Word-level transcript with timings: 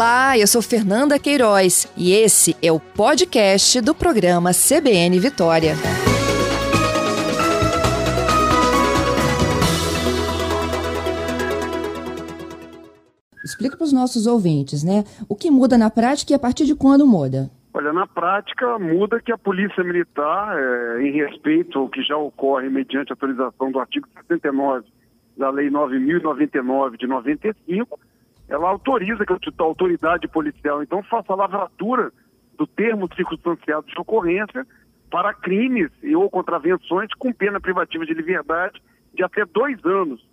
Olá, 0.00 0.38
eu 0.38 0.46
sou 0.46 0.62
Fernanda 0.62 1.18
Queiroz 1.18 1.86
e 1.94 2.14
esse 2.14 2.56
é 2.62 2.72
o 2.72 2.80
podcast 2.80 3.82
do 3.82 3.94
programa 3.94 4.50
CBN 4.50 5.20
Vitória. 5.20 5.74
Explica 13.44 13.76
para 13.76 13.84
os 13.84 13.92
nossos 13.92 14.26
ouvintes, 14.26 14.82
né? 14.82 15.04
O 15.28 15.36
que 15.36 15.50
muda 15.50 15.76
na 15.76 15.90
prática 15.90 16.32
e 16.32 16.34
a 16.34 16.38
partir 16.38 16.64
de 16.64 16.74
quando 16.74 17.06
muda? 17.06 17.50
Olha, 17.74 17.92
na 17.92 18.06
prática, 18.06 18.78
muda 18.78 19.20
que 19.20 19.30
a 19.30 19.36
Polícia 19.36 19.84
Militar, 19.84 20.56
é, 20.58 21.02
em 21.02 21.12
respeito 21.12 21.78
ao 21.78 21.90
que 21.90 22.02
já 22.02 22.16
ocorre 22.16 22.70
mediante 22.70 23.12
a 23.12 23.14
atualização 23.14 23.70
do 23.70 23.78
artigo 23.78 24.08
79 24.16 24.86
da 25.36 25.50
Lei 25.50 25.68
9.099 25.68 26.96
de 26.96 27.06
95, 27.06 28.00
ela 28.50 28.68
autoriza 28.68 29.24
que 29.24 29.32
a 29.32 29.62
autoridade 29.62 30.26
policial, 30.26 30.82
então, 30.82 31.02
faça 31.04 31.34
lavratura 31.34 32.12
do 32.58 32.66
termo 32.66 33.08
circunstanciado 33.14 33.86
de 33.86 33.98
ocorrência 33.98 34.66
para 35.08 35.32
crimes 35.32 35.90
e 36.02 36.14
ou 36.16 36.28
contravenções 36.28 37.08
com 37.16 37.32
pena 37.32 37.60
privativa 37.60 38.04
de 38.04 38.12
liberdade 38.12 38.82
de 39.14 39.22
até 39.22 39.44
dois 39.46 39.82
anos. 39.84 40.28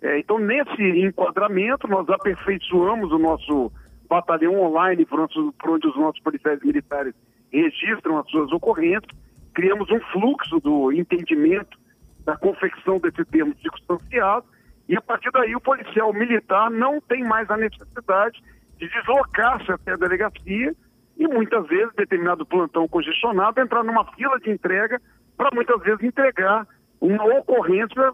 É, 0.00 0.20
então, 0.20 0.38
nesse 0.38 0.82
enquadramento, 1.04 1.88
nós 1.88 2.08
aperfeiçoamos 2.08 3.10
o 3.10 3.18
nosso 3.18 3.72
batalhão 4.08 4.60
online 4.62 5.04
por 5.04 5.20
onde 5.20 5.88
os 5.88 5.96
nossos 5.96 6.22
policiais 6.22 6.62
militares 6.62 7.14
registram 7.52 8.18
as 8.18 8.30
suas 8.30 8.52
ocorrências, 8.52 9.12
criamos 9.52 9.90
um 9.90 10.00
fluxo 10.12 10.60
do 10.60 10.92
entendimento 10.92 11.76
da 12.24 12.36
confecção 12.36 13.00
desse 13.00 13.24
termo 13.24 13.54
circunstanciado 13.60 14.46
e 14.88 14.96
a 14.96 15.02
partir 15.02 15.30
daí 15.30 15.54
o 15.54 15.60
policial 15.60 16.12
militar 16.12 16.70
não 16.70 17.00
tem 17.00 17.22
mais 17.22 17.50
a 17.50 17.56
necessidade 17.56 18.42
de 18.78 18.88
deslocar-se 18.88 19.70
até 19.70 19.92
a 19.92 19.96
delegacia 19.96 20.74
e 21.18 21.26
muitas 21.26 21.66
vezes, 21.66 21.92
determinado 21.94 22.46
plantão 22.46 22.88
congestionado, 22.88 23.60
entrar 23.60 23.82
numa 23.82 24.04
fila 24.12 24.38
de 24.38 24.50
entrega 24.50 25.00
para 25.36 25.50
muitas 25.52 25.80
vezes 25.82 26.02
entregar 26.02 26.66
uma 27.00 27.24
ocorrência 27.24 28.12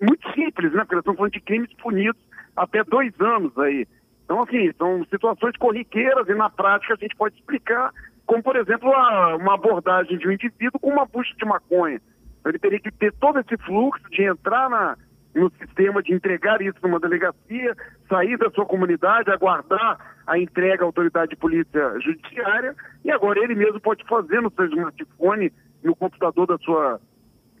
muito 0.00 0.28
simples, 0.32 0.72
né? 0.72 0.80
Porque 0.80 0.96
nós 0.96 1.02
estamos 1.02 1.16
falando 1.16 1.32
de 1.32 1.40
crimes 1.40 1.72
punidos 1.74 2.20
até 2.56 2.82
dois 2.84 3.12
anos 3.20 3.56
aí. 3.58 3.86
Então, 4.24 4.42
assim, 4.42 4.72
são 4.76 5.04
situações 5.06 5.56
corriqueiras 5.56 6.28
e 6.28 6.34
na 6.34 6.50
prática 6.50 6.94
a 6.94 6.96
gente 6.96 7.16
pode 7.16 7.36
explicar, 7.36 7.90
como, 8.26 8.42
por 8.42 8.56
exemplo, 8.56 8.90
uma 8.90 9.54
abordagem 9.54 10.18
de 10.18 10.26
um 10.26 10.32
indivíduo 10.32 10.80
com 10.80 10.90
uma 10.90 11.06
bucha 11.06 11.34
de 11.36 11.44
maconha. 11.44 12.00
Ele 12.44 12.58
teria 12.58 12.80
que 12.80 12.90
ter 12.90 13.12
todo 13.14 13.38
esse 13.38 13.56
fluxo 13.58 14.02
de 14.10 14.24
entrar 14.24 14.68
na, 14.68 14.96
no 15.34 15.50
sistema, 15.58 16.02
de 16.02 16.12
entregar 16.12 16.60
isso 16.60 16.78
numa 16.82 17.00
delegacia, 17.00 17.76
sair 18.08 18.36
da 18.36 18.50
sua 18.50 18.66
comunidade, 18.66 19.30
aguardar 19.30 19.98
a 20.26 20.38
entrega 20.38 20.84
à 20.84 20.86
autoridade 20.86 21.30
de 21.30 21.36
polícia 21.36 21.98
judiciária, 22.00 22.74
e 23.04 23.10
agora 23.10 23.40
ele 23.40 23.54
mesmo 23.54 23.80
pode 23.80 24.04
fazer 24.04 24.40
no 24.40 24.52
seu 24.52 24.66
smartphone, 24.66 25.52
no 25.82 25.96
computador 25.96 26.46
da 26.46 26.58
sua 26.58 27.00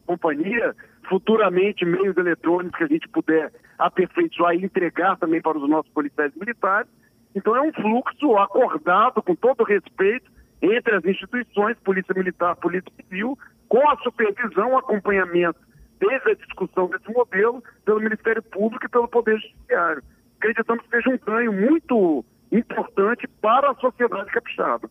companhia, 0.06 0.74
futuramente 1.08 1.84
meios 1.84 2.16
eletrônicos 2.16 2.76
que 2.76 2.84
a 2.84 2.88
gente 2.88 3.08
puder 3.08 3.52
aperfeiçoar 3.78 4.54
e 4.54 4.64
entregar 4.64 5.16
também 5.16 5.40
para 5.40 5.58
os 5.58 5.68
nossos 5.68 5.90
policiais 5.92 6.32
militares. 6.36 6.90
Então 7.34 7.56
é 7.56 7.60
um 7.60 7.72
fluxo 7.72 8.36
acordado 8.36 9.22
com 9.22 9.34
todo 9.34 9.64
respeito 9.64 10.30
entre 10.60 10.94
as 10.94 11.04
instituições, 11.04 11.76
Polícia 11.80 12.14
Militar, 12.14 12.54
Polícia 12.56 12.92
Civil, 12.96 13.36
com 13.68 13.88
a 13.88 13.96
supervisão, 13.98 14.78
acompanhamento 14.78 15.58
desde 16.02 16.30
a 16.32 16.34
discussão 16.34 16.88
desse 16.88 17.08
modelo 17.12 17.62
pelo 17.84 18.00
Ministério 18.00 18.42
Público 18.42 18.84
e 18.84 18.88
pelo 18.88 19.06
Poder 19.06 19.38
Judiciário. 19.38 20.02
Acreditamos 20.38 20.84
que 20.84 20.90
seja 20.90 21.10
um 21.10 21.18
ganho 21.18 21.52
muito 21.52 22.24
importante 22.50 23.28
para 23.40 23.70
a 23.70 23.74
sociedade 23.76 24.30
capixaba. 24.32 24.90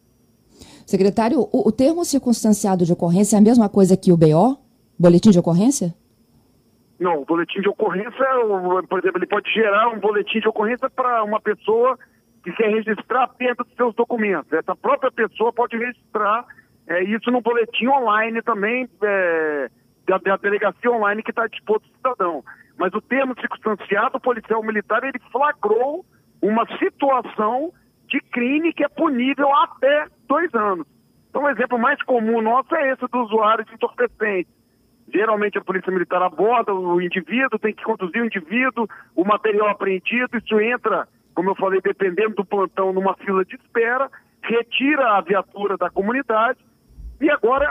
Secretário, 0.86 1.42
o, 1.52 1.68
o 1.68 1.72
termo 1.72 2.06
circunstanciado 2.06 2.86
de 2.86 2.94
ocorrência 2.94 3.36
é 3.36 3.40
a 3.40 3.42
mesma 3.42 3.68
coisa 3.68 3.98
que 3.98 4.12
o 4.12 4.18
BO? 4.18 4.58
Boletim 4.98 5.32
de 5.32 5.40
ocorrência? 5.40 5.94
Não, 6.98 7.22
o 7.22 7.26
boletim 7.26 7.60
de 7.60 7.68
ocorrência, 7.68 8.26
por 8.88 9.00
exemplo, 9.00 9.18
ele 9.18 9.28
pode 9.28 9.52
gerar 9.52 9.90
um 9.90 10.00
boletim 10.00 10.40
de 10.40 10.48
ocorrência 10.48 10.90
para 10.90 11.24
uma 11.24 11.42
pessoa 11.42 11.98
que 12.44 12.52
quer 12.54 12.70
registrar 12.70 13.30
dentro 13.38 13.66
dos 13.66 13.76
seus 13.76 13.94
documentos. 13.96 14.52
Essa 14.54 14.76
própria 14.76 15.12
pessoa 15.12 15.52
pode 15.52 15.76
registrar 15.78 16.46
é, 16.88 17.04
isso 17.04 17.30
no 17.32 17.42
boletim 17.42 17.88
online 17.88 18.42
também, 18.42 18.88
é, 19.02 19.70
da, 20.08 20.18
da, 20.18 20.38
delegacia 20.38 20.92
online 20.92 21.24
que 21.24 21.32
está 21.32 21.48
disposto 21.48 21.86
ao 21.86 22.14
cidadão. 22.14 22.44
Mas 22.78 22.94
o 22.94 23.02
termo 23.02 23.36
circunstanciado, 23.40 24.18
o 24.18 24.22
policial 24.22 24.64
militar, 24.64 25.04
ele 25.04 25.20
flagrou 25.32 26.06
uma 26.42 26.66
situação 26.78 27.72
de 28.08 28.20
crime 28.20 28.74
que 28.74 28.84
é 28.84 28.90
punível 28.90 29.54
até 29.56 30.08
dois 30.28 30.54
anos. 30.54 30.88
Então, 31.30 31.44
o 31.44 31.50
exemplo 31.50 31.80
mais 31.80 32.02
comum 32.04 32.42
nosso 32.42 32.76
é 32.76 32.92
esse 32.92 33.08
do 33.08 33.20
usuário 33.20 33.64
de 33.64 33.74
entorpecente 33.74 34.50
Geralmente 35.14 35.58
a 35.58 35.62
polícia 35.62 35.92
militar 35.92 36.22
aborda 36.22 36.74
o 36.74 37.02
indivíduo, 37.02 37.60
tem 37.60 37.74
que 37.74 37.84
conduzir 37.84 38.22
o 38.22 38.26
indivíduo, 38.26 38.88
o 39.16 39.26
material 39.26 39.68
apreendido, 39.68 40.38
isso 40.38 40.60
entra, 40.60 41.08
como 41.34 41.50
eu 41.50 41.56
falei, 41.56 41.82
dependendo 41.82 42.36
do 42.36 42.46
plantão, 42.46 42.94
numa 42.94 43.14
fila 43.16 43.44
de 43.44 43.56
espera, 43.56 44.10
retira 44.42 45.18
a 45.18 45.22
viatura 45.22 45.76
da 45.78 45.90
comunidade 45.90 46.60
e 47.20 47.30
agora 47.30 47.68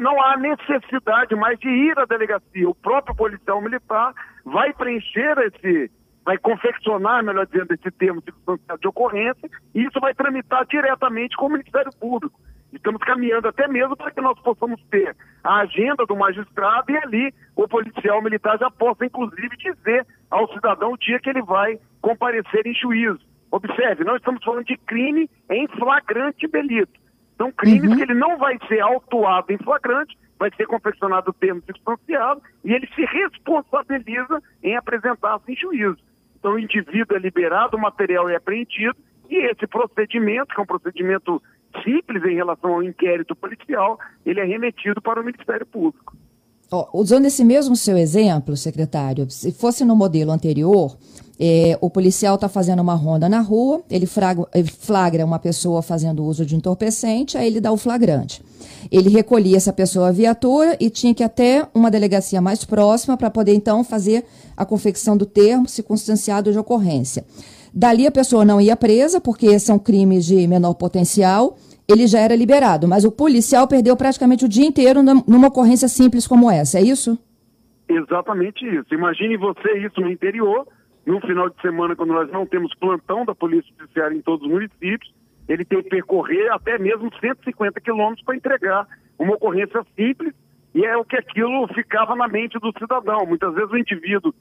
não 0.00 0.22
há 0.22 0.36
necessidade 0.36 1.34
mais 1.34 1.58
de 1.58 1.68
ir 1.68 1.98
à 1.98 2.04
delegacia. 2.04 2.68
O 2.68 2.74
próprio 2.74 3.14
policial 3.14 3.60
militar 3.60 4.12
vai 4.44 4.72
preencher 4.72 5.36
esse, 5.38 5.90
vai 6.24 6.38
confeccionar, 6.38 7.22
melhor 7.22 7.46
dizendo, 7.46 7.72
esse 7.74 7.90
termo 7.90 8.22
de 8.22 8.88
ocorrência 8.88 9.48
e 9.74 9.84
isso 9.84 10.00
vai 10.00 10.14
tramitar 10.14 10.66
diretamente 10.66 11.36
com 11.36 11.46
o 11.46 11.50
Ministério 11.50 11.90
Público. 11.98 12.38
Estamos 12.72 13.00
caminhando 13.02 13.46
até 13.46 13.68
mesmo 13.68 13.96
para 13.96 14.10
que 14.10 14.20
nós 14.20 14.38
possamos 14.40 14.82
ter 14.90 15.16
a 15.44 15.60
agenda 15.60 16.04
do 16.06 16.16
magistrado 16.16 16.90
e 16.90 16.96
ali 16.96 17.34
o 17.54 17.68
policial 17.68 18.20
militar 18.20 18.58
já 18.58 18.68
possa, 18.68 19.06
inclusive, 19.06 19.56
dizer 19.56 20.04
ao 20.28 20.52
cidadão 20.52 20.92
o 20.92 20.98
dia 20.98 21.20
que 21.20 21.30
ele 21.30 21.42
vai 21.42 21.78
comparecer 22.00 22.66
em 22.66 22.74
juízo. 22.74 23.20
Observe, 23.50 24.02
nós 24.02 24.16
estamos 24.16 24.42
falando 24.42 24.64
de 24.64 24.76
crime 24.76 25.30
em 25.48 25.68
flagrante 25.68 26.48
delito. 26.48 27.03
São 27.36 27.50
crimes 27.52 27.90
uhum. 27.90 27.96
que 27.96 28.02
ele 28.02 28.14
não 28.14 28.38
vai 28.38 28.58
ser 28.68 28.80
autuado 28.80 29.52
em 29.52 29.58
flagrante, 29.58 30.16
vai 30.38 30.50
ser 30.56 30.66
confeccionado 30.66 31.30
o 31.30 31.34
termo 31.34 31.62
circunstanciado 31.62 32.42
e 32.64 32.72
ele 32.72 32.88
se 32.94 33.04
responsabiliza 33.04 34.42
em 34.62 34.76
apresentar-se 34.76 35.52
em 35.52 35.56
juízo. 35.56 35.98
Então 36.38 36.52
o 36.52 36.58
indivíduo 36.58 37.16
é 37.16 37.20
liberado, 37.20 37.76
o 37.76 37.80
material 37.80 38.28
é 38.28 38.36
apreendido 38.36 38.96
e 39.30 39.36
esse 39.36 39.66
procedimento, 39.66 40.54
que 40.54 40.60
é 40.60 40.62
um 40.62 40.66
procedimento 40.66 41.42
simples 41.82 42.22
em 42.24 42.36
relação 42.36 42.74
ao 42.74 42.82
inquérito 42.82 43.34
policial, 43.34 43.98
ele 44.24 44.40
é 44.40 44.44
remetido 44.44 45.00
para 45.02 45.20
o 45.20 45.24
Ministério 45.24 45.66
Público. 45.66 46.16
Usando 46.92 47.26
esse 47.26 47.44
mesmo 47.44 47.76
seu 47.76 47.96
exemplo, 47.96 48.56
secretário, 48.56 49.30
se 49.30 49.52
fosse 49.52 49.84
no 49.84 49.94
modelo 49.94 50.32
anterior, 50.32 50.96
é, 51.38 51.76
o 51.80 51.90
policial 51.90 52.36
está 52.36 52.48
fazendo 52.48 52.80
uma 52.80 52.94
ronda 52.94 53.28
na 53.28 53.40
rua, 53.40 53.82
ele 53.90 54.06
flagra 54.06 55.24
uma 55.24 55.38
pessoa 55.38 55.82
fazendo 55.82 56.24
uso 56.24 56.46
de 56.46 56.56
entorpecente, 56.56 57.36
aí 57.36 57.46
ele 57.46 57.60
dá 57.60 57.72
o 57.72 57.76
flagrante. 57.76 58.42
Ele 58.90 59.08
recolhia 59.08 59.56
essa 59.56 59.72
pessoa 59.72 60.08
à 60.08 60.12
viatura 60.12 60.76
e 60.78 60.90
tinha 60.90 61.14
que 61.14 61.22
ir 61.22 61.26
até 61.26 61.66
uma 61.74 61.90
delegacia 61.90 62.40
mais 62.40 62.64
próxima 62.64 63.16
para 63.16 63.30
poder 63.30 63.54
então 63.54 63.82
fazer 63.82 64.24
a 64.56 64.64
confecção 64.64 65.16
do 65.16 65.26
termo 65.26 65.68
circunstanciado 65.68 66.52
de 66.52 66.58
ocorrência. 66.58 67.24
Dali 67.72 68.06
a 68.06 68.12
pessoa 68.12 68.44
não 68.44 68.60
ia 68.60 68.76
presa, 68.76 69.20
porque 69.20 69.58
são 69.58 69.80
crimes 69.80 70.24
de 70.24 70.46
menor 70.46 70.74
potencial, 70.74 71.56
ele 71.88 72.06
já 72.06 72.20
era 72.20 72.34
liberado, 72.34 72.88
mas 72.88 73.04
o 73.04 73.12
policial 73.12 73.68
perdeu 73.68 73.96
praticamente 73.96 74.44
o 74.44 74.48
dia 74.48 74.66
inteiro 74.66 75.02
numa 75.02 75.48
ocorrência 75.48 75.88
simples 75.88 76.26
como 76.26 76.50
essa, 76.50 76.78
é 76.78 76.82
isso? 76.82 77.18
Exatamente 77.88 78.64
isso. 78.66 78.94
Imagine 78.94 79.36
você 79.36 79.78
isso 79.78 80.00
no 80.00 80.10
interior, 80.10 80.66
no 81.04 81.20
final 81.20 81.50
de 81.50 81.60
semana, 81.60 81.94
quando 81.94 82.14
nós 82.14 82.30
não 82.32 82.46
temos 82.46 82.74
plantão 82.76 83.24
da 83.24 83.34
Polícia 83.34 83.70
Judiciária 83.78 84.16
em 84.16 84.22
todos 84.22 84.46
os 84.46 84.50
municípios, 84.50 85.12
ele 85.46 85.64
tem 85.64 85.82
que 85.82 85.90
percorrer 85.90 86.50
até 86.50 86.78
mesmo 86.78 87.10
150 87.20 87.80
quilômetros 87.82 88.24
para 88.24 88.36
entregar 88.36 88.88
uma 89.18 89.34
ocorrência 89.34 89.84
simples, 89.94 90.32
e 90.74 90.84
é 90.84 90.96
o 90.96 91.04
que 91.04 91.16
aquilo 91.16 91.68
ficava 91.74 92.16
na 92.16 92.26
mente 92.26 92.58
do 92.58 92.72
cidadão. 92.78 93.26
Muitas 93.26 93.54
vezes 93.54 93.70
o 93.70 93.76
indivíduo 93.76 94.34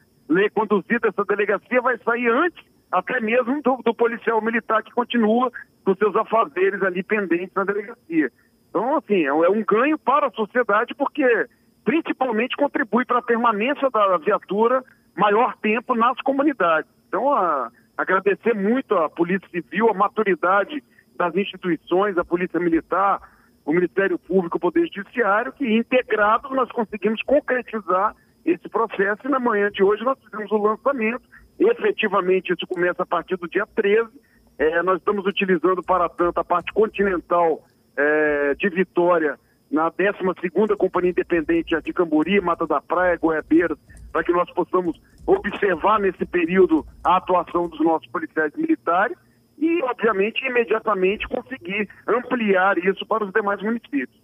conduzido 0.54 1.08
essa 1.08 1.26
delegacia 1.26 1.82
vai 1.82 1.98
sair 2.00 2.30
antes 2.30 2.64
até 2.94 3.20
mesmo 3.20 3.62
do, 3.64 3.78
do, 3.84 3.94
policial 3.94 4.40
militar 4.42 4.84
que 4.84 4.92
continua 4.92 5.52
com 5.84 5.96
seus 5.96 6.16
afazeres 6.16 6.82
ali 6.84 7.02
pendentes 7.02 7.54
na 7.56 7.64
delegacia. 7.64 8.32
Então, 8.70 8.98
assim, 8.98 9.24
é, 9.24 9.28
é 9.28 9.50
um 9.50 9.64
ganho 9.66 9.98
para 9.98 10.28
a 10.28 10.32
sociedade 10.32 10.94
porque 10.94 11.26
principalmente 11.84 12.56
contribui 12.56 13.04
para 13.04 13.18
a 13.18 13.24
permanência 13.24 13.90
da 13.90 14.18
viatura 14.18 14.84
maior 15.18 15.58
tempo 15.58 15.96
nas 15.96 16.20
comunidades. 16.22 16.90
Então, 17.08 17.34
a, 17.34 17.72
agradecer 17.98 18.54
muito 18.54 18.96
à 18.96 19.10
Polícia 19.10 19.48
Civil, 19.50 19.90
a 19.90 19.94
maturidade 19.94 20.84
das 21.18 21.36
instituições, 21.36 22.18
a 22.18 22.24
Polícia 22.24 22.60
Militar, 22.60 23.22
o 23.66 23.74
Ministério 23.74 24.20
Público, 24.20 24.58
o 24.58 24.62
Poder 24.62 24.88
Judiciário, 24.94 25.52
que 25.54 25.66
integrados 25.66 26.52
nós 26.52 26.72
conseguimos 26.72 27.22
concretizar 27.24 28.16
esse 28.46 28.70
processo 28.70 29.22
e 29.26 29.30
na 29.30 29.40
manhã 29.40 29.72
de 29.72 29.84
hoje 29.84 30.04
nós 30.04 30.18
fizemos 30.24 30.52
o 30.52 30.58
lançamento 30.58 31.24
Efetivamente, 31.60 32.54
isso 32.54 32.68
começa 32.68 33.04
a 33.04 33.06
partir 33.06 33.38
do 33.38 33.48
dia 33.48 33.66
13 33.76 34.10
É, 34.58 34.84
nós 34.84 35.00
estamos 35.00 35.26
utilizando 35.26 35.82
para 35.82 36.08
tanto 36.10 36.40
a 36.40 36.44
parte 36.44 36.72
continental 36.74 37.66
é, 37.98 38.54
de 38.56 38.70
Vitória, 38.70 39.40
na 39.72 39.90
12ª 39.90 40.78
Companhia 40.78 41.10
Independente 41.10 41.76
de 41.82 41.94
Cambori, 41.94 42.40
Mata 42.40 42.68
da 42.68 42.80
Praia, 42.80 43.18
Goiabeiras, 43.18 43.78
para 44.12 44.24
que 44.24 44.32
nós 44.32 44.50
possamos 44.52 45.02
observar 45.26 46.00
nesse 46.00 46.24
período 46.26 46.86
a 47.04 47.18
atuação 47.18 47.68
dos 47.68 47.80
nossos 47.80 48.08
policiais 48.12 48.54
militares 48.56 49.18
e, 49.58 49.82
obviamente, 49.82 50.46
imediatamente 50.46 51.28
conseguir 51.28 51.90
ampliar 52.08 52.78
isso 52.78 53.04
para 53.08 53.26
os 53.26 53.34
demais 53.34 53.62
municípios. 53.64 54.22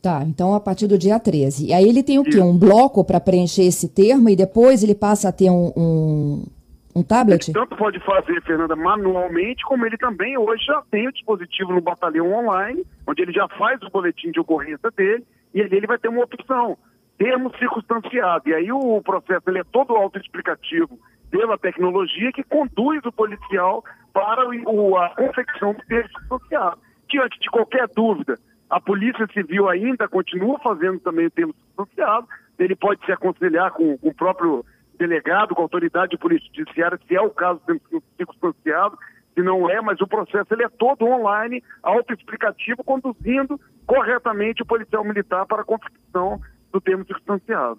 Tá, 0.00 0.22
então 0.22 0.54
a 0.54 0.60
partir 0.60 0.86
do 0.86 0.96
dia 0.96 1.18
13. 1.18 1.66
E 1.66 1.72
aí 1.72 1.88
ele 1.88 2.04
tem 2.04 2.20
o 2.20 2.24
quê? 2.24 2.38
Um 2.38 2.56
bloco 2.56 3.04
para 3.04 3.18
preencher 3.18 3.64
esse 3.64 3.88
termo 3.88 4.28
e 4.28 4.36
depois 4.36 4.84
ele 4.84 4.94
passa 4.94 5.28
a 5.28 5.32
ter 5.32 5.50
um, 5.50 5.72
um, 5.76 6.46
um 6.94 7.02
tablet? 7.02 7.48
Ele 7.48 7.58
tanto 7.58 7.76
pode 7.76 7.98
fazer, 8.00 8.40
Fernanda, 8.42 8.76
manualmente, 8.76 9.64
como 9.64 9.84
ele 9.84 9.96
também 9.96 10.38
hoje 10.38 10.64
já 10.64 10.80
tem 10.88 11.08
o 11.08 11.12
dispositivo 11.12 11.72
no 11.72 11.80
batalhão 11.80 12.32
online, 12.32 12.84
onde 13.08 13.22
ele 13.22 13.32
já 13.32 13.48
faz 13.48 13.82
o 13.82 13.90
boletim 13.90 14.30
de 14.30 14.38
ocorrência 14.38 14.88
dele 14.96 15.24
e 15.52 15.60
ali 15.60 15.76
ele 15.76 15.86
vai 15.88 15.98
ter 15.98 16.08
uma 16.08 16.22
opção, 16.22 16.78
termo 17.18 17.50
circunstanciado. 17.58 18.48
E 18.48 18.54
aí 18.54 18.70
o 18.70 19.02
processo 19.02 19.50
ele 19.50 19.58
é 19.58 19.64
todo 19.64 19.96
autoexplicativo 19.96 20.96
pela 21.28 21.58
tecnologia 21.58 22.30
que 22.32 22.44
conduz 22.44 23.04
o 23.04 23.12
policial 23.12 23.84
para 24.12 24.48
o, 24.48 24.96
a 24.96 25.10
confecção 25.10 25.72
do 25.72 25.84
termo 25.86 26.08
circunstanciado. 26.08 26.78
Diante 27.10 27.40
de 27.40 27.50
qualquer 27.50 27.88
dúvida, 27.88 28.38
a 28.68 28.80
Polícia 28.80 29.26
Civil 29.32 29.68
ainda 29.68 30.06
continua 30.08 30.58
fazendo 30.58 31.00
também 31.00 31.26
o 31.26 31.30
termo 31.30 31.54
circunstanciado. 31.54 32.28
Ele 32.58 32.76
pode 32.76 33.04
se 33.04 33.12
aconselhar 33.12 33.72
com, 33.72 33.96
com, 33.96 34.08
o 34.08 34.14
próprio 34.14 34.64
delegado, 34.98 35.54
com 35.54 35.62
a 35.62 35.64
autoridade 35.64 36.10
de 36.10 36.18
polícia 36.18 36.48
judiciária, 36.52 36.98
se 37.06 37.14
é 37.14 37.20
o 37.20 37.30
caso 37.30 37.60
do 37.66 38.02
circunstanciado, 38.16 38.98
se 39.34 39.42
não 39.42 39.70
é, 39.70 39.80
mas 39.80 40.00
o 40.00 40.06
processo 40.06 40.52
ele 40.52 40.64
é 40.64 40.68
todo 40.68 41.06
online, 41.06 41.62
autoexplicativo, 41.82 42.82
conduzindo 42.84 43.58
corretamente 43.86 44.62
o 44.62 44.66
policial 44.66 45.04
militar 45.04 45.46
para 45.46 45.62
a 45.62 45.64
confecção 45.64 46.40
do 46.72 46.80
termo 46.80 47.06
circunstanciado. 47.06 47.78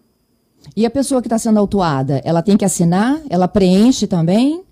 E 0.75 0.85
a 0.85 0.89
pessoa 0.89 1.21
que 1.21 1.27
está 1.27 1.37
sendo 1.37 1.59
autuada, 1.59 2.21
ela 2.23 2.41
tem 2.41 2.57
que 2.57 2.65
assinar? 2.65 3.19
Ela 3.29 3.47
preenche 3.47 4.07
também? 4.07 4.63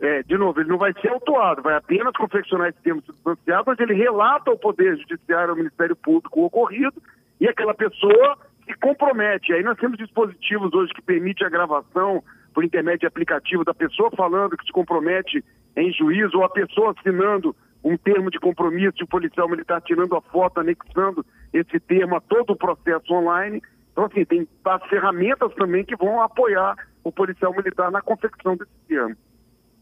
É, 0.00 0.22
de 0.22 0.38
novo, 0.38 0.60
ele 0.60 0.68
não 0.68 0.78
vai 0.78 0.92
ser 1.00 1.08
autuado, 1.08 1.62
vai 1.62 1.74
apenas 1.74 2.12
confeccionar 2.16 2.68
esse 2.68 2.80
termo 2.82 3.02
substanciado, 3.02 3.64
mas 3.66 3.80
ele 3.80 3.94
relata 3.94 4.50
ao 4.50 4.56
Poder 4.56 4.96
Judiciário, 4.96 5.50
ao 5.50 5.56
Ministério 5.56 5.96
Público 5.96 6.40
o 6.40 6.44
ocorrido, 6.44 7.02
e 7.40 7.48
aquela 7.48 7.74
pessoa 7.74 8.38
se 8.64 8.74
compromete. 8.78 9.52
Aí 9.52 9.62
nós 9.62 9.76
temos 9.78 9.98
dispositivos 9.98 10.72
hoje 10.72 10.92
que 10.94 11.02
permitem 11.02 11.46
a 11.46 11.50
gravação 11.50 12.22
por 12.54 12.64
intermédio 12.64 13.00
de 13.00 13.06
aplicativo 13.06 13.64
da 13.64 13.74
pessoa 13.74 14.10
falando 14.16 14.56
que 14.56 14.64
se 14.64 14.72
compromete 14.72 15.44
em 15.76 15.92
juízo, 15.92 16.38
ou 16.38 16.44
a 16.44 16.50
pessoa 16.50 16.94
assinando 16.96 17.54
um 17.82 17.96
termo 17.96 18.30
de 18.30 18.38
compromisso, 18.38 18.98
e 19.00 19.04
o 19.04 19.08
policial 19.08 19.48
militar 19.48 19.80
tirando 19.80 20.14
a 20.16 20.20
foto, 20.20 20.60
anexando 20.60 21.24
esse 21.52 21.80
termo 21.80 22.16
a 22.16 22.20
todo 22.20 22.52
o 22.52 22.56
processo 22.56 23.12
online. 23.12 23.62
Então, 23.92 24.04
assim, 24.04 24.24
tem 24.24 24.46
as 24.64 24.86
ferramentas 24.86 25.52
também 25.54 25.84
que 25.84 25.96
vão 25.96 26.22
apoiar 26.22 26.76
o 27.02 27.10
policial 27.10 27.52
militar 27.52 27.90
na 27.90 28.00
confecção 28.00 28.56
desse 28.56 28.70
termo. 28.86 29.16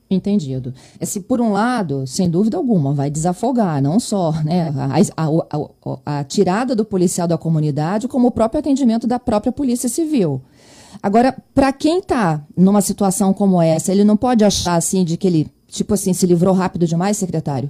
Entendido. 0.08 0.72
Esse, 1.00 1.20
por 1.20 1.40
um 1.40 1.52
lado, 1.52 2.06
sem 2.06 2.30
dúvida 2.30 2.56
alguma, 2.56 2.94
vai 2.94 3.10
desafogar 3.10 3.82
não 3.82 3.98
só 3.98 4.32
né, 4.44 4.72
a, 4.76 5.24
a, 5.24 5.98
a, 6.04 6.20
a 6.20 6.24
tirada 6.24 6.76
do 6.76 6.84
policial 6.84 7.26
da 7.26 7.36
comunidade, 7.36 8.06
como 8.06 8.28
o 8.28 8.30
próprio 8.30 8.60
atendimento 8.60 9.06
da 9.06 9.18
própria 9.18 9.50
Polícia 9.50 9.88
Civil. 9.88 10.40
Agora, 11.02 11.36
para 11.54 11.72
quem 11.72 11.98
está 11.98 12.40
numa 12.56 12.80
situação 12.80 13.34
como 13.34 13.60
essa, 13.60 13.90
ele 13.90 14.04
não 14.04 14.16
pode 14.16 14.44
achar 14.44 14.76
assim 14.76 15.04
de 15.04 15.16
que 15.16 15.26
ele, 15.26 15.46
tipo 15.66 15.94
assim, 15.94 16.12
se 16.12 16.26
livrou 16.26 16.54
rápido 16.54 16.86
demais, 16.86 17.16
secretário? 17.16 17.68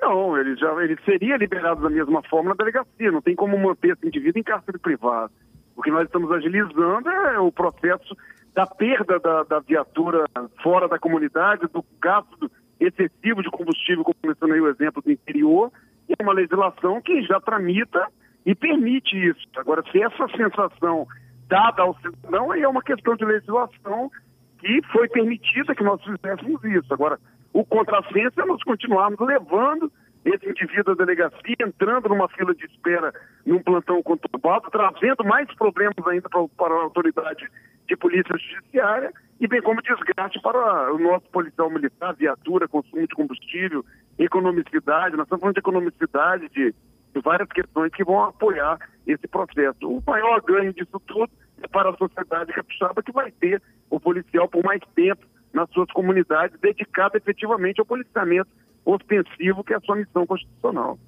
Não, 0.00 0.36
ele 0.36 0.56
já 0.56 0.70
ele 0.82 0.98
seria 1.04 1.36
liberado 1.36 1.80
da 1.80 1.88
mesma 1.88 2.22
forma 2.28 2.50
na 2.50 2.56
delegacia. 2.56 3.10
Não 3.10 3.22
tem 3.22 3.34
como 3.34 3.56
manter 3.56 3.92
esse 3.92 4.06
indivíduo 4.06 4.40
em 4.40 4.42
cárcere 4.42 4.78
privado. 4.78 5.32
O 5.76 5.82
que 5.82 5.90
nós 5.90 6.04
estamos 6.04 6.30
agilizando 6.30 7.08
é 7.08 7.38
o 7.38 7.50
processo 7.50 8.14
da 8.54 8.66
perda 8.66 9.18
da, 9.18 9.42
da 9.42 9.60
viatura 9.60 10.24
fora 10.62 10.88
da 10.88 10.98
comunidade, 10.98 11.66
do 11.72 11.84
gasto 12.00 12.50
excessivo 12.78 13.42
de 13.42 13.50
combustível, 13.50 14.04
como 14.04 14.16
mencionei 14.24 14.60
o 14.60 14.68
exemplo 14.68 15.02
do 15.02 15.10
interior, 15.10 15.72
é 16.08 16.22
uma 16.22 16.32
legislação 16.32 17.00
que 17.00 17.22
já 17.22 17.40
tramita 17.40 18.06
e 18.46 18.54
permite 18.54 19.16
isso. 19.16 19.46
Agora, 19.56 19.82
se 19.90 20.00
essa 20.00 20.28
sensação 20.28 21.06
dada 21.48 21.82
ao 21.82 21.96
cidadão, 21.96 22.52
aí 22.52 22.62
é 22.62 22.68
uma 22.68 22.82
questão 22.82 23.16
de 23.16 23.24
legislação 23.24 24.10
que 24.58 24.80
foi 24.92 25.08
permitida 25.08 25.74
que 25.74 25.82
nós 25.82 26.02
fizéssemos 26.02 26.62
isso. 26.64 26.92
Agora, 26.92 27.18
o 27.52 27.64
contrassenso 27.64 28.40
é 28.40 28.44
nós 28.44 28.62
continuarmos 28.62 29.18
levando 29.20 29.90
esse 30.24 30.48
indivíduo 30.48 30.92
à 30.92 30.96
delegacia, 30.96 31.56
entrando 31.60 32.08
numa 32.08 32.28
fila 32.28 32.54
de 32.54 32.64
espera 32.66 33.12
num 33.44 33.62
plantão 33.62 34.02
conturbado, 34.02 34.70
trazendo 34.70 35.24
mais 35.24 35.52
problemas 35.54 36.06
ainda 36.06 36.28
para, 36.28 36.48
para 36.56 36.74
a 36.74 36.82
autoridade 36.82 37.46
de 37.86 37.96
polícia 37.96 38.36
judiciária 38.36 39.12
e 39.40 39.46
bem 39.46 39.60
como 39.60 39.82
desgaste 39.82 40.40
para 40.40 40.92
o 40.92 40.98
nosso 40.98 41.28
policial 41.30 41.68
militar, 41.70 42.14
viatura, 42.14 42.68
consumo 42.68 43.06
de 43.06 43.14
combustível, 43.14 43.84
economicidade. 44.18 45.16
Nós 45.16 45.26
estamos 45.26 45.40
falando 45.40 45.54
de 45.54 45.60
economicidade, 45.60 46.48
de, 46.50 46.74
várias 47.22 47.48
questões 47.48 47.92
que 47.92 48.04
vão 48.04 48.24
apoiar 48.24 48.78
esse 49.06 49.26
processo. 49.28 49.88
O 49.88 50.02
maior 50.06 50.40
ganho 50.42 50.72
disso 50.72 51.00
tudo 51.06 51.30
é 51.62 51.68
para 51.68 51.90
a 51.90 51.96
sociedade 51.96 52.52
capixaba 52.52 53.02
que 53.02 53.12
vai 53.12 53.30
ter 53.32 53.62
o 53.90 54.00
policial 54.00 54.48
por 54.48 54.64
mais 54.64 54.80
tempo 54.94 55.24
nas 55.52 55.70
suas 55.70 55.90
comunidades, 55.92 56.58
dedicado 56.60 57.16
efetivamente 57.16 57.80
ao 57.80 57.86
policiamento 57.86 58.50
ostensivo, 58.84 59.62
que 59.62 59.72
é 59.72 59.76
a 59.76 59.80
sua 59.80 59.96
missão 59.96 60.26
constitucional. 60.26 60.98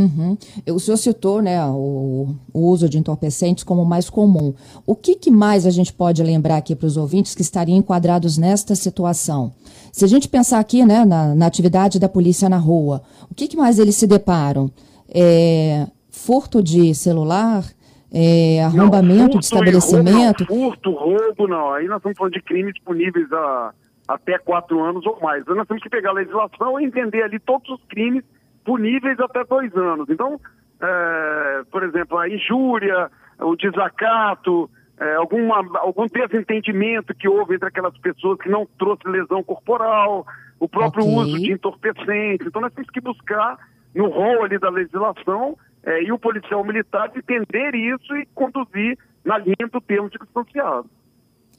Uhum. 0.00 0.36
O 0.74 0.80
senhor 0.80 0.96
citou 0.96 1.42
né, 1.42 1.62
o, 1.66 2.34
o, 2.54 2.68
uso 2.68 2.88
de 2.88 2.96
entorpecentes 2.96 3.62
como 3.62 3.84
mais 3.84 4.08
comum. 4.08 4.54
O 4.86 4.96
que, 4.96 5.14
que 5.14 5.30
mais 5.30 5.66
a 5.66 5.70
gente 5.70 5.92
pode 5.92 6.22
lembrar 6.22 6.56
aqui 6.56 6.74
para 6.74 6.86
os 6.86 6.96
ouvintes 6.96 7.34
que 7.34 7.42
estariam 7.42 7.76
enquadrados 7.76 8.38
nesta 8.38 8.74
situação? 8.74 9.52
Se 9.92 10.04
a 10.04 10.08
gente 10.08 10.26
pensar 10.26 10.58
aqui 10.58 10.86
né, 10.86 11.04
na, 11.04 11.34
na 11.34 11.46
atividade 11.46 12.00
da 12.00 12.08
polícia 12.08 12.48
na 12.48 12.56
rua, 12.56 13.02
o 13.30 13.34
que, 13.34 13.46
que 13.46 13.56
mais 13.56 13.78
eles 13.78 13.94
se 13.96 14.06
deparam? 14.06 14.70
É, 15.12 15.86
furto 16.10 16.62
de 16.62 16.94
celular? 16.94 17.64
É, 18.12 18.64
arrombamento 18.64 19.34
não, 19.34 19.38
de 19.38 19.44
estabelecimento? 19.44 20.44
Roubo, 20.44 20.62
não, 20.62 20.70
furto, 20.70 20.90
roubo, 20.92 21.46
não. 21.46 21.72
Aí 21.72 21.86
nós 21.86 21.98
estamos 21.98 22.16
falando 22.16 22.32
de 22.32 22.42
crimes 22.42 22.74
puníveis 22.82 23.30
a, 23.32 23.72
até 24.08 24.38
quatro 24.38 24.82
anos 24.82 25.04
ou 25.04 25.20
mais. 25.20 25.44
Nós 25.46 25.68
temos 25.68 25.82
que 25.82 25.90
pegar 25.90 26.10
a 26.10 26.14
legislação 26.14 26.80
e 26.80 26.84
entender 26.86 27.22
ali 27.22 27.38
todos 27.38 27.68
os 27.68 27.84
crimes 27.84 28.24
puníveis 28.70 29.18
até 29.18 29.42
dois 29.42 29.74
anos. 29.76 30.08
Então, 30.08 30.40
é, 30.80 31.62
por 31.72 31.82
exemplo, 31.82 32.16
a 32.18 32.28
injúria, 32.28 33.10
o 33.40 33.56
desacato, 33.56 34.70
é, 34.96 35.16
alguma, 35.16 35.56
algum 35.80 36.06
desentendimento 36.06 37.12
que 37.12 37.28
houve 37.28 37.56
entre 37.56 37.66
aquelas 37.66 37.98
pessoas 37.98 38.38
que 38.38 38.48
não 38.48 38.64
trouxe 38.78 39.08
lesão 39.08 39.42
corporal, 39.42 40.24
o 40.60 40.68
próprio 40.68 41.02
okay. 41.02 41.16
uso 41.16 41.40
de 41.40 41.52
entorpecentes. 41.52 42.46
Então, 42.46 42.62
nós 42.62 42.72
temos 42.72 42.90
que 42.90 43.00
buscar 43.00 43.58
no 43.92 44.06
rol 44.06 44.44
ali 44.44 44.56
da 44.56 44.70
legislação 44.70 45.58
é, 45.82 46.04
e 46.04 46.12
o 46.12 46.18
policial 46.18 46.64
militar 46.64 47.10
entender 47.16 47.74
isso 47.74 48.14
e 48.14 48.24
conduzir 48.36 48.96
na 49.24 49.36
linha 49.38 49.66
do 49.72 49.80
termo 49.80 50.08
circunstanciado. 50.10 50.88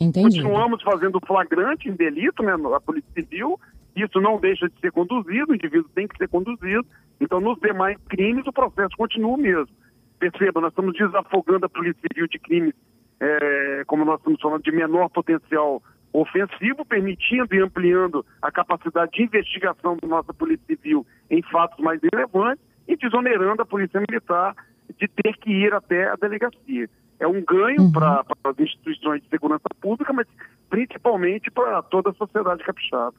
Entendi. 0.02 0.42
Continuamos 0.42 0.82
fazendo 0.82 1.20
flagrante 1.28 1.88
em 1.88 1.94
delito, 1.94 2.42
né, 2.42 2.54
a 2.54 2.82
Polícia 2.82 3.12
Civil, 3.14 3.60
isso 3.96 4.20
não 4.20 4.40
deixa 4.40 4.68
de 4.68 4.80
ser 4.80 4.92
conduzido, 4.92 5.52
o 5.52 5.56
indivíduo 5.56 5.88
tem 5.94 6.08
que 6.08 6.18
ser 6.18 6.28
conduzido. 6.28 6.84
Então, 7.20 7.40
nos 7.40 7.60
demais 7.60 8.00
crimes, 8.10 8.48
o 8.48 8.52
processo 8.52 8.98
continua 8.98 9.36
o 9.36 9.38
mesmo. 9.38 9.70
Perceba, 10.18 10.60
nós 10.60 10.72
estamos 10.72 10.94
desafogando 10.94 11.68
a 11.68 11.70
Polícia 11.70 12.02
Civil 12.02 12.28
de 12.28 12.40
crimes, 12.40 12.74
é, 13.20 13.84
como 13.86 14.04
nós 14.04 14.18
estamos 14.18 14.42
falando, 14.42 14.64
de 14.64 14.72
menor 14.72 15.08
potencial 15.10 15.84
ofensivo, 16.12 16.84
permitindo 16.84 17.54
e 17.54 17.62
ampliando 17.62 18.26
a 18.42 18.52
capacidade 18.52 19.12
de 19.12 19.24
investigação 19.24 19.98
da 20.02 20.08
nossa 20.08 20.34
Polícia 20.34 20.66
Civil 20.66 21.06
em 21.30 21.44
fatos 21.44 21.78
mais 21.78 22.02
relevantes 22.12 22.64
e 22.88 22.98
desonerando 22.98 23.62
a 23.62 23.66
Polícia 23.68 24.00
Militar 24.00 24.56
de 24.98 25.08
ter 25.08 25.38
que 25.38 25.52
ir 25.52 25.74
até 25.76 26.10
a 26.10 26.16
delegacia. 26.16 26.90
É 27.22 27.28
um 27.28 27.44
ganho 27.46 27.84
uhum. 27.84 27.92
para 27.92 28.26
as 28.44 28.60
instituições 28.60 29.22
de 29.22 29.30
segurança 29.30 29.70
pública, 29.80 30.12
mas 30.12 30.26
principalmente 30.68 31.52
para 31.52 31.80
toda 31.84 32.10
a 32.10 32.14
sociedade 32.14 32.64
capixaba. 32.64 33.14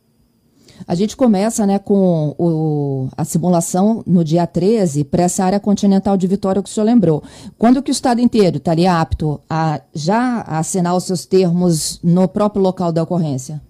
A 0.89 0.95
gente 0.97 1.17
começa 1.17 1.65
né, 1.65 1.79
com 1.79 2.35
o, 2.37 3.09
a 3.17 3.25
simulação 3.25 4.03
no 4.05 4.25
dia 4.25 4.45
13 4.45 5.05
para 5.05 5.23
essa 5.23 5.45
área 5.45 5.61
continental 5.61 6.17
de 6.17 6.27
Vitória 6.27 6.61
que 6.61 6.69
o 6.69 6.73
senhor 6.73 6.87
lembrou. 6.87 7.23
Quando 7.57 7.81
que 7.81 7.91
o 7.91 7.93
Estado 7.93 8.21
inteiro 8.21 8.57
estaria 8.57 9.01
apto 9.01 9.41
a 9.49 9.81
já 9.95 10.41
assinar 10.43 10.97
os 10.97 11.05
seus 11.05 11.25
termos 11.25 12.01
no 12.03 12.27
próprio 12.27 12.61
local 12.61 12.91
da 12.91 13.05
ocorrência? 13.05 13.61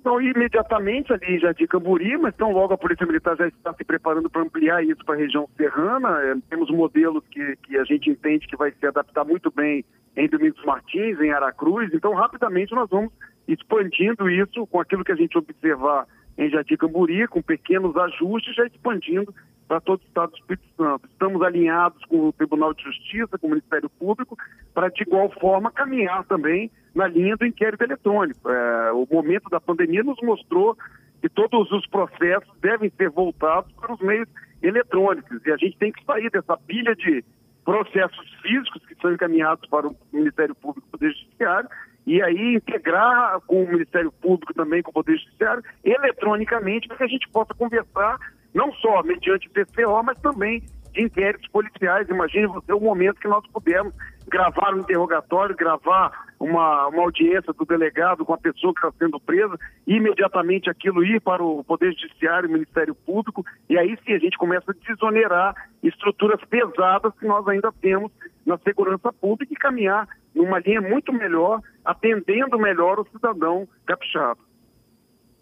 Então, 0.00 0.18
imediatamente 0.18 1.12
ali 1.12 1.38
já 1.38 1.52
de 1.52 1.66
Camburi, 1.66 2.16
mas 2.16 2.34
então 2.34 2.50
logo 2.52 2.72
a 2.72 2.78
Polícia 2.78 3.06
Militar 3.06 3.36
já 3.36 3.46
está 3.46 3.74
se 3.74 3.84
preparando 3.84 4.30
para 4.30 4.40
ampliar 4.40 4.82
isso 4.82 5.04
para 5.04 5.14
a 5.14 5.18
região 5.18 5.46
serrana. 5.58 6.08
É, 6.22 6.34
temos 6.48 6.70
modelos 6.70 7.22
que, 7.30 7.54
que 7.56 7.76
a 7.76 7.84
gente 7.84 8.08
entende 8.08 8.46
que 8.46 8.56
vai 8.56 8.72
se 8.72 8.86
adaptar 8.86 9.26
muito 9.26 9.50
bem 9.50 9.84
em 10.16 10.26
Domingos 10.26 10.64
Martins, 10.64 11.20
em 11.20 11.30
Aracruz. 11.30 11.92
Então, 11.92 12.14
rapidamente 12.14 12.74
nós 12.74 12.88
vamos 12.88 13.12
expandindo 13.46 14.30
isso 14.30 14.66
com 14.68 14.80
aquilo 14.80 15.04
que 15.04 15.12
a 15.12 15.16
gente 15.16 15.36
observar 15.36 16.06
em 16.38 16.50
Jardim 16.50 16.76
Camburi, 16.76 17.26
com 17.28 17.42
pequenos 17.42 17.96
ajustes, 17.96 18.54
já 18.54 18.66
expandindo 18.66 19.34
para 19.68 19.80
todo 19.80 20.00
o 20.00 20.04
Estado 20.04 20.32
do 20.32 20.36
Espírito 20.36 20.66
Santo. 20.76 21.06
Estamos 21.06 21.40
alinhados 21.42 22.04
com 22.06 22.28
o 22.28 22.32
Tribunal 22.32 22.74
de 22.74 22.82
Justiça, 22.82 23.38
com 23.38 23.46
o 23.46 23.50
Ministério 23.50 23.88
Público, 23.88 24.36
para, 24.74 24.88
de 24.88 25.02
igual 25.02 25.30
forma, 25.40 25.70
caminhar 25.70 26.24
também 26.24 26.70
na 26.94 27.06
linha 27.06 27.36
do 27.36 27.46
inquérito 27.46 27.84
eletrônico. 27.84 28.50
É, 28.50 28.92
o 28.92 29.06
momento 29.08 29.48
da 29.48 29.60
pandemia 29.60 30.02
nos 30.02 30.20
mostrou 30.22 30.76
que 31.20 31.28
todos 31.28 31.70
os 31.70 31.86
processos 31.86 32.52
devem 32.60 32.90
ser 32.96 33.10
voltados 33.10 33.72
para 33.74 33.92
os 33.92 34.00
meios 34.00 34.28
eletrônicos. 34.60 35.40
E 35.46 35.52
a 35.52 35.56
gente 35.56 35.76
tem 35.78 35.92
que 35.92 36.04
sair 36.04 36.30
dessa 36.30 36.56
pilha 36.56 36.96
de 36.96 37.24
processos 37.64 38.28
físicos 38.42 38.84
que 38.86 38.96
são 39.00 39.12
encaminhados 39.12 39.68
para 39.68 39.86
o 39.86 39.96
Ministério 40.12 40.54
Público 40.54 40.88
e 40.88 40.90
Poder 40.90 41.12
Judiciário 41.12 41.68
e 42.06 42.22
aí 42.22 42.54
integrar 42.56 43.40
com 43.46 43.64
o 43.64 43.68
Ministério 43.68 44.12
Público 44.12 44.54
também, 44.54 44.82
com 44.82 44.90
o 44.90 44.94
Poder 44.94 45.16
Judiciário, 45.18 45.62
eletronicamente, 45.84 46.88
para 46.88 46.96
que 46.96 47.04
a 47.04 47.08
gente 47.08 47.28
possa 47.28 47.54
conversar 47.54 48.18
não 48.54 48.72
só 48.74 49.02
mediante 49.02 49.48
PCO, 49.48 50.02
mas 50.02 50.18
também 50.20 50.62
de 50.92 51.02
inquéritos 51.02 51.48
policiais. 51.48 52.08
Imagine 52.08 52.46
você 52.48 52.72
o 52.72 52.80
momento 52.80 53.20
que 53.20 53.28
nós 53.28 53.46
pudemos 53.52 53.94
gravar 54.26 54.74
um 54.74 54.80
interrogatório, 54.80 55.56
gravar 55.56 56.26
uma, 56.38 56.86
uma 56.88 57.02
audiência 57.02 57.52
do 57.52 57.64
delegado 57.64 58.24
com 58.24 58.32
a 58.32 58.38
pessoa 58.38 58.72
que 58.72 58.80
está 58.80 58.92
sendo 58.98 59.20
presa, 59.20 59.58
e 59.86 59.96
imediatamente 59.96 60.70
aquilo 60.70 61.04
ir 61.04 61.20
para 61.20 61.42
o 61.42 61.64
Poder 61.64 61.92
Judiciário, 61.92 62.48
o 62.48 62.52
Ministério 62.52 62.94
Público, 62.94 63.44
e 63.68 63.76
aí 63.76 63.98
sim 64.04 64.14
a 64.14 64.18
gente 64.18 64.38
começa 64.38 64.70
a 64.70 64.88
desonerar 64.88 65.54
estruturas 65.82 66.40
pesadas 66.48 67.12
que 67.18 67.26
nós 67.26 67.46
ainda 67.48 67.72
temos 67.80 68.10
na 68.50 68.58
segurança 68.58 69.12
pública 69.12 69.52
e 69.52 69.56
caminhar 69.56 70.08
numa 70.34 70.58
linha 70.58 70.80
muito 70.80 71.12
melhor, 71.12 71.60
atendendo 71.84 72.58
melhor 72.58 72.98
o 72.98 73.06
cidadão 73.10 73.66
capixaba. 73.86 74.38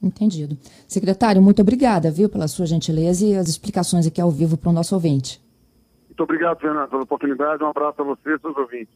Entendido. 0.03 0.57
Secretário, 0.87 1.43
muito 1.43 1.61
obrigada, 1.61 2.11
viu, 2.11 2.29
pela 2.29 2.47
sua 2.47 2.67
gentileza 2.67 3.25
e 3.27 3.35
as 3.35 3.49
explicações 3.49 4.07
aqui 4.07 4.21
ao 4.21 4.31
vivo 4.31 4.57
para 4.57 4.71
o 4.71 4.73
nosso 4.73 4.95
ouvinte. 4.95 5.41
Muito 6.07 6.23
obrigado, 6.23 6.61
Fernando, 6.61 6.89
pela 6.89 7.03
oportunidade. 7.03 7.63
Um 7.65 7.69
abraço 7.69 8.01
a 8.03 8.05
você 8.05 8.35
e 8.35 8.39
seus 8.39 8.57
ouvintes. 8.57 8.95